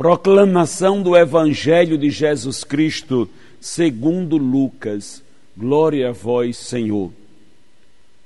Proclamação 0.00 1.02
do 1.02 1.14
Evangelho 1.14 1.98
de 1.98 2.08
Jesus 2.08 2.64
Cristo, 2.64 3.28
segundo 3.60 4.38
Lucas. 4.38 5.22
Glória 5.54 6.08
a 6.08 6.12
vós, 6.12 6.56
Senhor. 6.56 7.12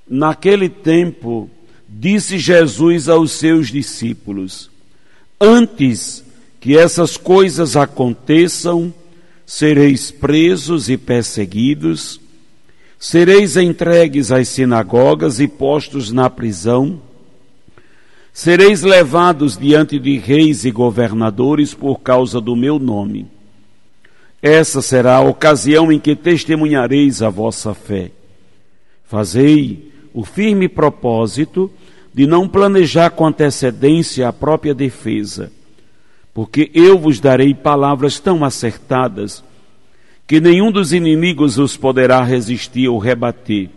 Naquele 0.09 0.68
tempo, 0.68 1.51
disse 1.88 2.38
Jesus 2.38 3.09
aos 3.09 3.32
seus 3.32 3.73
discípulos: 3.73 4.70
Antes 5.41 6.24
que 6.60 6.79
essas 6.79 7.16
coisas 7.16 7.77
aconteçam, 7.77 8.95
sereis 9.45 10.12
presos 10.12 10.88
e 10.88 10.96
perseguidos 10.96 12.20
Sereis 13.06 13.59
entregues 13.59 14.32
às 14.32 14.48
sinagogas 14.48 15.38
e 15.38 15.46
postos 15.46 16.10
na 16.10 16.30
prisão. 16.30 17.02
Sereis 18.37 18.83
levados 18.83 19.56
diante 19.56 19.97
de 19.97 20.19
reis 20.19 20.65
e 20.65 20.73
governadores 20.73 21.73
por 21.73 22.01
causa 22.01 22.41
do 22.41 22.57
meu 22.57 22.80
nome. 22.80 23.29
Essa 24.43 24.83
será 24.83 25.19
a 25.19 25.20
ocasião 25.20 25.93
em 25.93 26.01
que 26.01 26.16
testemunhareis 26.16 27.23
a 27.23 27.30
vossa 27.30 27.73
fé. 27.73 28.10
Fazei 29.05 29.93
o 30.13 30.24
firme 30.24 30.68
propósito 30.68 31.71
de 32.13 32.26
não 32.26 32.49
planejar 32.49 33.10
com 33.10 33.24
antecedência 33.24 34.26
a 34.26 34.32
própria 34.32 34.74
defesa, 34.74 35.52
porque 36.35 36.73
eu 36.74 36.98
vos 36.98 37.21
darei 37.21 37.54
palavras 37.54 38.19
tão 38.19 38.45
acertadas 38.45 39.45
que 40.26 40.41
nenhum 40.41 40.73
dos 40.73 40.93
inimigos 40.93 41.57
os 41.57 41.76
poderá 41.76 42.24
resistir 42.24 42.88
ou 42.88 42.98
rebater. 42.98 43.71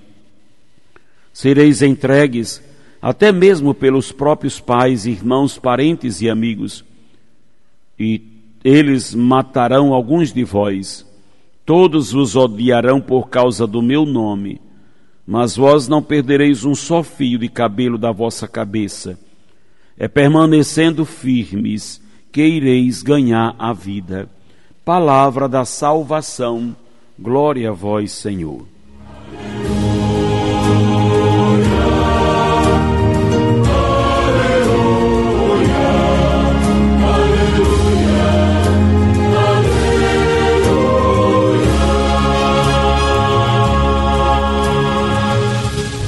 Sereis 1.31 1.83
entregues 1.83 2.66
até 3.01 3.31
mesmo 3.31 3.73
pelos 3.73 4.11
próprios 4.11 4.59
pais, 4.59 5.05
irmãos, 5.05 5.57
parentes 5.57 6.21
e 6.21 6.29
amigos, 6.29 6.83
e 7.99 8.21
eles 8.63 9.13
matarão 9.13 9.93
alguns 9.93 10.33
de 10.33 10.43
vós. 10.43 11.05
Todos 11.65 12.11
vos 12.11 12.35
odiarão 12.35 13.01
por 13.01 13.29
causa 13.29 13.67
do 13.67 13.81
meu 13.81 14.05
nome, 14.05 14.61
mas 15.25 15.55
vós 15.55 15.87
não 15.87 16.01
perdereis 16.01 16.63
um 16.63 16.73
só 16.73 17.03
fio 17.03 17.39
de 17.39 17.49
cabelo 17.49 17.97
da 17.97 18.11
vossa 18.11 18.47
cabeça. 18.47 19.19
É 19.97 20.07
permanecendo 20.07 21.05
firmes 21.05 22.01
que 22.31 22.45
ireis 22.45 23.01
ganhar 23.01 23.55
a 23.57 23.73
vida 23.73 24.29
palavra 24.87 25.49
da 25.49 25.65
salvação. 25.65 26.73
Glória 27.19 27.71
a 27.71 27.73
vós, 27.73 28.13
Senhor. 28.13 28.65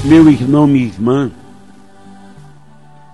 Meu 0.09 0.27
irmão, 0.27 0.65
minha 0.65 0.87
irmã, 0.87 1.31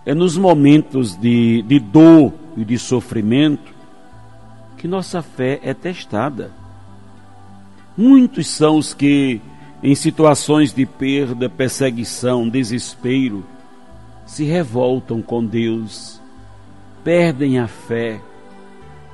é 0.06 0.14
nos 0.14 0.38
momentos 0.38 1.14
de, 1.14 1.62
de 1.64 1.78
dor 1.78 2.32
e 2.56 2.64
de 2.64 2.80
sofrimento 2.80 3.74
que 4.78 4.88
nossa 4.88 5.22
fé 5.22 5.60
é 5.62 5.74
testada. 5.74 6.54
Muitos 7.98 8.48
são 8.48 8.78
os 8.78 8.94
que, 8.94 9.42
em 9.84 9.94
situações 9.94 10.74
de 10.74 10.86
perda, 10.86 11.50
perseguição, 11.50 12.48
desespero, 12.48 13.44
se 14.26 14.46
revoltam 14.46 15.22
com 15.22 15.44
Deus, 15.44 16.22
perdem 17.04 17.60
a 17.60 17.68
fé 17.68 18.22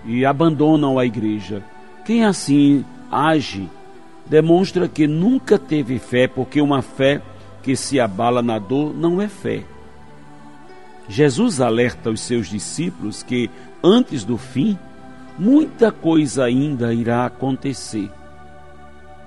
e 0.06 0.24
abandonam 0.24 1.00
a 1.00 1.06
igreja. 1.08 1.64
Quem 2.06 2.26
assim 2.26 2.86
age 3.12 3.68
demonstra 4.28 4.88
que 4.88 5.08
nunca 5.08 5.58
teve 5.58 5.98
fé, 5.98 6.28
porque 6.28 6.62
uma 6.62 6.84
fé 6.84 7.24
que 7.62 7.76
se 7.76 8.00
abala 8.00 8.42
na 8.42 8.60
dor 8.60 8.94
não 8.94 9.22
é 9.22 9.28
fé. 9.28 9.64
Jesus 11.08 11.60
alerta 11.60 12.10
os 12.10 12.22
seus 12.22 12.48
discípulos 12.48 13.22
que, 13.22 13.50
antes 13.84 14.24
do 14.24 14.38
fim, 14.38 14.78
muita 15.38 15.92
coisa 15.92 16.46
ainda 16.46 16.94
irá 16.94 17.26
acontecer. 17.26 18.10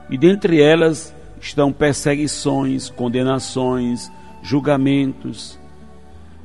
E 0.08 0.16
dentre 0.16 0.60
elas 0.60 1.14
estão 1.40 1.72
perseguições, 1.72 2.88
condenações, 2.88 4.10
julgamentos. 4.42 5.58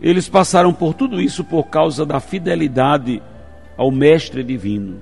Eles 0.01 0.28
passaram 0.28 0.73
por 0.73 0.94
tudo 0.94 1.22
isso 1.22 1.44
por 1.44 1.67
causa 1.67 2.05
da 2.05 2.19
fidelidade 2.19 3.22
ao 3.78 3.91
Mestre 3.91 4.44
Divino. 4.44 4.97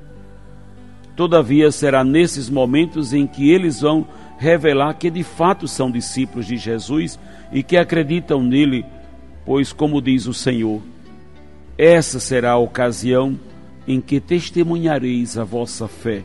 Todavia, 1.15 1.71
será 1.71 2.03
nesses 2.03 2.47
momentos 2.47 3.11
em 3.11 3.25
que 3.25 3.49
eles 3.49 3.81
vão 3.81 4.05
revelar 4.37 4.93
que 4.93 5.09
de 5.09 5.23
fato 5.23 5.67
são 5.67 5.89
discípulos 5.89 6.45
de 6.45 6.57
Jesus 6.57 7.19
e 7.51 7.63
que 7.63 7.77
acreditam 7.77 8.41
nele, 8.41 8.85
pois, 9.45 9.73
como 9.73 10.01
diz 10.01 10.27
o 10.27 10.33
Senhor, 10.33 10.81
essa 11.77 12.19
será 12.19 12.51
a 12.51 12.57
ocasião 12.57 13.39
em 13.87 14.01
que 14.01 14.19
testemunhareis 14.19 15.37
a 15.37 15.43
vossa 15.43 15.87
fé. 15.87 16.23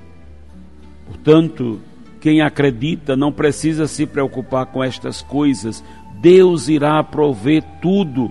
Portanto, 1.06 1.80
quem 2.20 2.40
acredita 2.40 3.16
não 3.16 3.32
precisa 3.32 3.86
se 3.86 4.06
preocupar 4.06 4.66
com 4.66 4.82
estas 4.82 5.22
coisas, 5.22 5.84
Deus 6.20 6.68
irá 6.68 7.02
prover 7.02 7.62
tudo. 7.80 8.30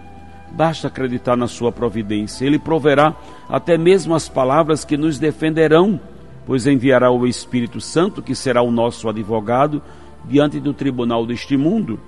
Basta 0.52 0.88
acreditar 0.88 1.36
na 1.36 1.48
sua 1.48 1.72
providência. 1.72 2.46
Ele 2.46 2.58
proverá 2.58 3.16
até 3.48 3.78
mesmo 3.78 4.16
as 4.16 4.28
palavras 4.28 4.84
que 4.84 4.98
nos 4.98 5.20
defenderão, 5.20 6.00
pois 6.46 6.68
enviará 6.68 7.12
o 7.12 7.28
Espírito 7.28 7.80
Santo, 7.80 8.22
que 8.22 8.36
será 8.36 8.62
o 8.62 8.72
nosso 8.72 9.08
advogado, 9.08 9.82
diante 10.26 10.60
do 10.60 10.74
tribunal 10.74 11.26
deste 11.26 11.58
mundo. 11.58 12.00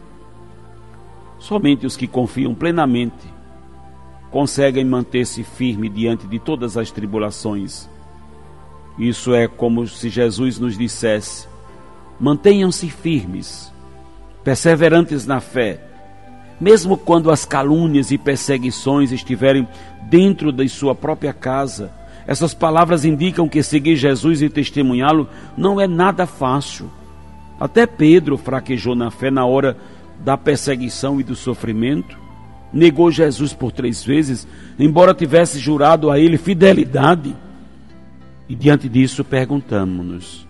Somente 1.39 1.85
os 1.85 1.97
que 1.97 2.07
confiam 2.07 2.53
plenamente 2.53 3.33
conseguem 4.31 4.83
manter-se 4.83 5.43
firme 5.43 5.87
diante 5.87 6.25
de 6.25 6.39
todas 6.39 6.75
as 6.75 6.89
tribulações. 6.89 7.87
Isso 8.97 9.33
é 9.33 9.47
como 9.47 9.87
se 9.87 10.09
Jesus 10.09 10.57
nos 10.57 10.77
dissesse: 10.77 11.47
mantenham-se 12.19 12.89
firmes, 12.89 13.71
perseverantes 14.43 15.27
na 15.27 15.39
fé, 15.39 15.81
mesmo 16.59 16.97
quando 16.97 17.29
as 17.29 17.45
calúnias 17.45 18.09
e 18.09 18.17
perseguições 18.17 19.11
estiverem 19.11 19.67
dentro 20.09 20.51
de 20.51 20.67
sua 20.67 20.95
própria 20.95 21.33
casa. 21.33 21.91
Essas 22.25 22.53
palavras 22.53 23.05
indicam 23.05 23.49
que 23.49 23.61
seguir 23.61 23.95
Jesus 23.95 24.41
e 24.41 24.49
testemunhá-lo 24.49 25.27
não 25.57 25.79
é 25.79 25.87
nada 25.87 26.25
fácil. 26.25 26.89
Até 27.59 27.85
Pedro 27.85 28.37
fraquejou 28.37 28.95
na 28.95 29.11
fé 29.11 29.29
na 29.29 29.45
hora 29.45 29.77
da 30.23 30.37
perseguição 30.37 31.19
e 31.19 31.23
do 31.23 31.35
sofrimento 31.35 32.23
negou 32.73 33.11
Jesus 33.11 33.53
por 33.53 33.71
três 33.71 34.03
vezes, 34.03 34.47
embora 34.79 35.13
tivesse 35.13 35.59
jurado 35.59 36.09
a 36.09 36.19
ele 36.19 36.37
fidelidade. 36.37 37.35
E 38.49 38.55
diante 38.55 38.89
disso 38.89 39.23
perguntamos-nos: 39.23 40.47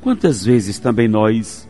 quantas 0.00 0.44
vezes 0.44 0.78
também 0.78 1.08
nós, 1.08 1.68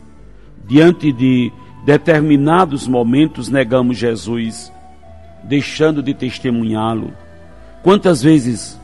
diante 0.69 1.11
de 1.11 1.51
determinados 1.87 2.87
momentos, 2.87 3.49
negamos 3.49 3.97
Jesus, 3.97 4.71
deixando 5.43 6.03
de 6.03 6.13
testemunhá-lo? 6.13 7.13
Quantas 7.83 8.23
vezes? 8.23 8.79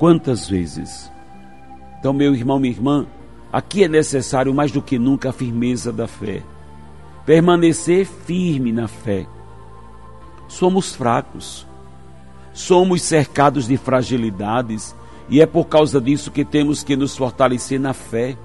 Quantas 0.00 0.48
vezes? 0.48 1.12
Então, 1.98 2.14
meu 2.14 2.34
irmão, 2.34 2.58
minha 2.58 2.72
irmã, 2.72 3.06
aqui 3.52 3.84
é 3.84 3.88
necessário 3.88 4.54
mais 4.54 4.72
do 4.72 4.80
que 4.80 4.98
nunca 4.98 5.28
a 5.28 5.32
firmeza 5.32 5.92
da 5.92 6.08
fé. 6.08 6.42
Permanecer 7.26 8.06
firme 8.06 8.72
na 8.72 8.88
fé 8.88 9.26
somos 10.48 10.94
fracos, 10.94 11.66
somos 12.54 13.02
cercados 13.02 13.68
de 13.68 13.76
fragilidades 13.76 14.96
e 15.28 15.42
é 15.42 15.44
por 15.44 15.66
causa 15.66 16.00
disso 16.00 16.30
que 16.30 16.46
temos 16.46 16.82
que 16.82 16.96
nos 16.96 17.14
fortalecer 17.14 17.78
na 17.78 17.92
fé. 17.92 18.38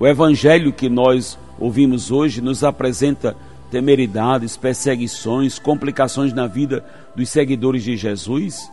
O 0.00 0.06
evangelho 0.06 0.72
que 0.72 0.88
nós 0.88 1.38
ouvimos 1.60 2.10
hoje 2.10 2.40
nos 2.40 2.64
apresenta 2.64 3.36
temeridades, 3.70 4.56
perseguições, 4.56 5.58
complicações 5.58 6.32
na 6.32 6.46
vida 6.46 6.82
dos 7.14 7.28
seguidores 7.28 7.82
de 7.82 7.94
Jesus. 7.94 8.72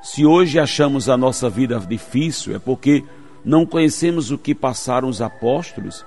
Se 0.00 0.24
hoje 0.24 0.58
achamos 0.58 1.08
a 1.08 1.16
nossa 1.16 1.50
vida 1.50 1.78
difícil, 1.80 2.54
é 2.54 2.58
porque 2.58 3.04
não 3.44 3.66
conhecemos 3.66 4.30
o 4.30 4.38
que 4.38 4.54
passaram 4.54 5.08
os 5.08 5.20
apóstolos? 5.20 6.04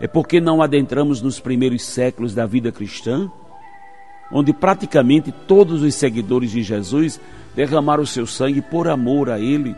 É 0.00 0.06
porque 0.06 0.40
não 0.40 0.62
adentramos 0.62 1.20
nos 1.20 1.38
primeiros 1.38 1.84
séculos 1.84 2.34
da 2.34 2.46
vida 2.46 2.72
cristã, 2.72 3.30
onde 4.32 4.52
praticamente 4.52 5.30
todos 5.30 5.82
os 5.82 5.94
seguidores 5.94 6.50
de 6.50 6.62
Jesus 6.62 7.20
derramaram 7.54 8.02
o 8.02 8.06
seu 8.06 8.26
sangue 8.26 8.62
por 8.62 8.88
amor 8.88 9.30
a 9.30 9.38
Ele, 9.38 9.76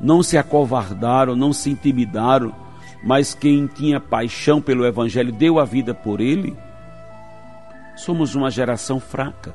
não 0.00 0.22
se 0.22 0.36
acovardaram, 0.36 1.34
não 1.34 1.52
se 1.52 1.70
intimidaram, 1.70 2.54
mas 3.02 3.34
quem 3.34 3.66
tinha 3.66 3.98
paixão 3.98 4.60
pelo 4.60 4.86
Evangelho 4.86 5.32
deu 5.32 5.58
a 5.58 5.64
vida 5.64 5.94
por 5.94 6.20
Ele. 6.20 6.56
Somos 7.96 8.34
uma 8.34 8.50
geração 8.50 8.98
fraca. 9.00 9.54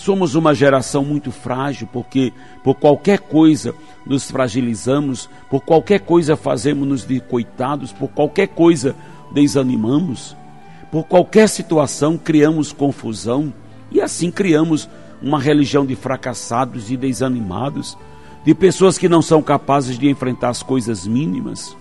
Somos 0.00 0.34
uma 0.34 0.54
geração 0.54 1.04
muito 1.04 1.30
frágil, 1.30 1.86
porque 1.92 2.32
por 2.64 2.74
qualquer 2.74 3.18
coisa 3.18 3.74
nos 4.06 4.30
fragilizamos, 4.30 5.28
por 5.50 5.60
qualquer 5.60 6.00
coisa 6.00 6.38
fazemos-nos 6.38 7.06
de 7.06 7.20
coitados, 7.20 7.92
por 7.92 8.08
qualquer 8.08 8.48
coisa 8.48 8.96
desanimamos, 9.30 10.34
por 10.90 11.04
qualquer 11.04 11.50
situação 11.50 12.16
criamos 12.16 12.72
confusão 12.72 13.52
e 13.90 14.00
assim 14.00 14.30
criamos 14.30 14.88
uma 15.20 15.38
religião 15.38 15.84
de 15.84 15.94
fracassados 15.94 16.90
e 16.90 16.96
desanimados, 16.96 17.98
de 18.42 18.54
pessoas 18.54 18.96
que 18.96 19.06
não 19.06 19.20
são 19.20 19.42
capazes 19.42 19.98
de 19.98 20.08
enfrentar 20.08 20.48
as 20.48 20.62
coisas 20.62 21.06
mínimas. 21.06 21.76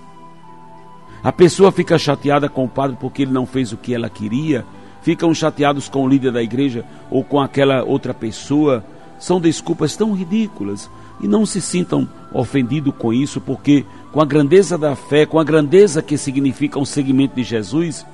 A 1.24 1.32
pessoa 1.32 1.72
fica 1.72 1.98
chateada 1.98 2.50
com 2.50 2.66
o 2.66 2.70
padre 2.70 2.98
porque 3.00 3.22
ele 3.22 3.32
não 3.32 3.46
fez 3.46 3.72
o 3.72 3.78
que 3.78 3.96
ela 3.96 4.10
queria, 4.10 4.66
ficam 5.02 5.34
chateados 5.34 5.88
com 5.88 6.04
o 6.04 6.08
líder 6.08 6.32
da 6.32 6.42
igreja 6.42 6.86
ou 7.10 7.24
com 7.24 7.40
aquela 7.40 7.84
outra 7.84 8.14
pessoa. 8.14 8.84
São 9.20 9.40
desculpas 9.40 9.96
tão 9.96 10.14
ridículas. 10.14 10.90
E 11.22 11.28
não 11.28 11.46
se 11.46 11.60
sintam 11.60 12.08
ofendidos 12.34 12.94
com 12.98 13.12
isso, 13.12 13.42
porque 13.42 13.86
com 14.12 14.22
a 14.22 14.26
grandeza 14.26 14.78
da 14.78 14.96
fé, 14.96 15.26
com 15.26 15.38
a 15.38 15.44
grandeza 15.44 16.02
que 16.02 16.18
significa 16.18 16.80
um 16.80 16.86
seguimento 16.86 17.36
de 17.36 17.44
Jesus, 17.44 18.06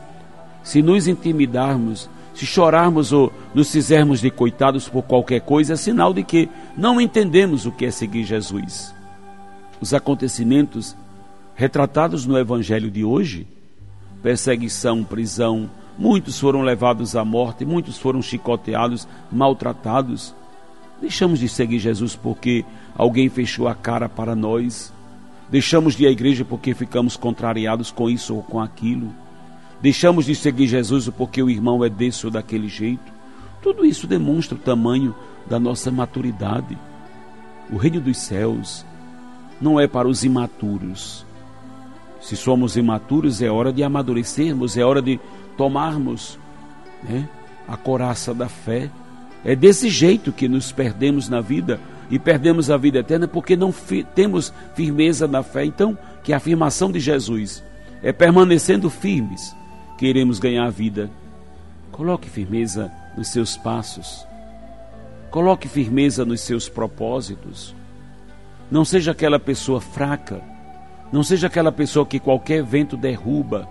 se 0.64 0.82
nos 0.82 1.08
intimidarmos, 1.08 2.10
se 2.34 2.48
chorarmos 2.48 3.14
ou 3.14 3.32
nos 3.54 3.72
fizermos 3.72 4.22
de 4.22 4.32
coitados 4.32 4.90
por 4.90 5.04
qualquer 5.04 5.42
coisa, 5.42 5.74
é 5.74 5.76
sinal 5.76 6.14
de 6.14 6.24
que 6.24 6.50
não 6.76 7.00
entendemos 7.00 7.68
o 7.68 7.72
que 7.72 7.86
é 7.86 7.92
seguir 7.92 8.24
Jesus. 8.24 8.94
Os 9.80 9.94
acontecimentos 9.94 10.96
retratados 11.54 12.26
no 12.26 12.38
Evangelho 12.38 12.90
de 12.90 13.04
hoje 13.04 13.48
perseguição, 14.26 15.04
prisão, 15.04 15.70
muitos 15.98 16.40
foram 16.40 16.62
levados 16.62 17.16
à 17.16 17.24
morte, 17.24 17.66
muitos 17.66 17.98
foram 17.98 18.22
chicoteados, 18.22 19.08
maltratados. 19.32 20.34
Deixamos 21.02 21.40
de 21.40 21.50
seguir 21.50 21.80
Jesus 21.80 22.16
porque 22.16 22.66
alguém 22.98 23.30
fechou 23.30 23.68
a 23.68 23.76
cara 23.76 24.08
para 24.08 24.36
nós. 24.36 24.94
Deixamos 25.50 25.96
de 25.96 26.04
ir 26.04 26.08
à 26.08 26.12
igreja 26.12 26.44
porque 26.44 26.74
ficamos 26.74 27.16
contrariados 27.16 27.92
com 27.92 28.10
isso 28.10 28.36
ou 28.36 28.42
com 28.42 28.60
aquilo. 28.60 29.14
Deixamos 29.82 30.26
de 30.26 30.36
seguir 30.36 30.68
Jesus 30.68 31.10
porque 31.10 31.42
o 31.44 31.50
irmão 31.50 31.84
é 31.84 31.90
desse 31.90 32.26
ou 32.26 32.32
daquele 32.32 32.68
jeito. 32.68 33.14
Tudo 33.62 33.86
isso 33.86 34.08
demonstra 34.08 34.56
o 34.56 34.60
tamanho 34.60 35.14
da 35.48 35.60
nossa 35.60 35.92
maturidade. 35.92 36.78
O 37.72 37.78
reino 37.78 38.00
dos 38.00 38.18
céus 38.18 38.86
não 39.60 39.80
é 39.80 39.88
para 39.88 40.08
os 40.08 40.24
imaturos. 40.24 41.26
Se 42.22 42.36
somos 42.36 42.76
imaturos, 42.76 43.42
é 43.42 43.50
hora 43.50 43.72
de 43.72 43.84
amadurecermos, 43.84 44.78
é 44.78 44.84
hora 44.84 45.02
de 45.02 45.20
tomarmos 45.58 46.40
né, 47.04 47.28
a 47.68 47.78
coraça 47.78 48.34
da 48.34 48.48
fé. 48.48 48.90
É 49.44 49.56
desse 49.56 49.90
jeito 49.90 50.32
que 50.32 50.48
nos 50.48 50.72
perdemos 50.72 51.30
na 51.30 51.42
vida 51.42 51.80
e 52.10 52.18
perdemos 52.18 52.70
a 52.70 52.78
vida 52.78 53.00
eterna 53.00 53.28
porque 53.28 53.56
não 53.56 53.72
fi 53.72 54.04
temos 54.04 54.54
firmeza 54.74 55.28
na 55.28 55.44
fé. 55.44 55.66
Então, 55.66 55.98
que 56.24 56.34
a 56.34 56.38
afirmação 56.38 56.92
de 56.92 57.00
Jesus 57.00 57.64
é 58.02 58.12
permanecendo 58.12 58.90
firmes 58.90 59.56
que 59.98 60.06
iremos 60.06 60.40
ganhar 60.40 60.66
a 60.66 60.70
vida. 60.70 61.10
Coloque 61.92 62.30
firmeza 62.30 62.92
nos 63.18 63.30
seus 63.30 63.56
passos. 63.56 64.26
Coloque 65.32 65.68
firmeza 65.68 66.26
nos 66.26 66.42
seus 66.42 66.68
propósitos. 66.68 67.76
Não 68.70 68.84
seja 68.84 69.12
aquela 69.12 69.40
pessoa 69.40 69.80
fraca. 69.80 70.42
Não 71.12 71.24
seja 71.24 71.48
aquela 71.48 71.72
pessoa 71.72 72.06
que 72.06 72.20
qualquer 72.20 72.64
vento 72.64 72.98
derruba. 72.98 73.70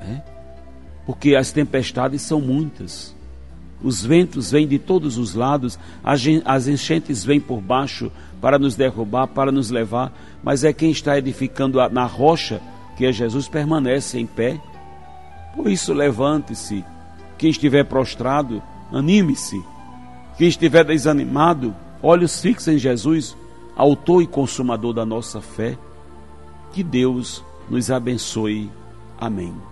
Né? 0.00 0.22
Porque 1.06 1.34
as 1.34 1.52
tempestades 1.52 2.22
são 2.22 2.40
muitas. 2.40 3.14
Os 3.82 4.04
ventos 4.04 4.50
vêm 4.50 4.66
de 4.66 4.78
todos 4.78 5.18
os 5.18 5.34
lados, 5.34 5.78
as 6.02 6.66
enchentes 6.66 7.24
vêm 7.24 7.40
por 7.40 7.60
baixo 7.60 8.10
para 8.40 8.58
nos 8.58 8.74
derrubar, 8.74 9.28
para 9.28 9.52
nos 9.52 9.70
levar, 9.70 10.12
mas 10.42 10.64
é 10.64 10.72
quem 10.72 10.90
está 10.90 11.16
edificando 11.16 11.78
na 11.90 12.04
rocha 12.04 12.60
que 12.98 13.06
é 13.06 13.12
Jesus, 13.12 13.46
permanece 13.48 14.18
em 14.18 14.26
pé. 14.26 14.60
Por 15.54 15.70
isso, 15.70 15.92
levante-se. 15.92 16.84
Quem 17.38 17.50
estiver 17.50 17.84
prostrado, 17.84 18.60
anime-se. 18.92 19.62
Quem 20.36 20.48
estiver 20.48 20.84
desanimado, 20.84 21.74
olhos 22.02 22.40
fixos 22.40 22.66
em 22.66 22.76
Jesus, 22.76 23.36
autor 23.76 24.22
e 24.22 24.26
consumador 24.26 24.92
da 24.92 25.06
nossa 25.06 25.40
fé. 25.40 25.78
Que 26.72 26.82
Deus 26.82 27.44
nos 27.70 27.88
abençoe. 27.88 28.68
Amém. 29.16 29.67